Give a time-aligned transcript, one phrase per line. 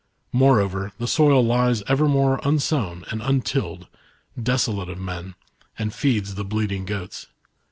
[0.33, 3.85] Moreover, the soil lies evermore unsown and untilled,
[4.41, 5.35] desolate of men,
[5.77, 7.27] and feeds the bleat ing goats.